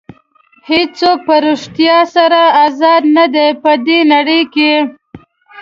هېڅوک 0.69 1.19
په 1.27 1.35
ریښتیا 1.45 1.97
سره 2.15 2.41
ازاد 2.65 3.03
نه 3.17 3.25
دي 3.35 3.47
په 3.63 3.71
دې 3.85 3.99
نړۍ 4.13 4.41
کې. 4.53 4.73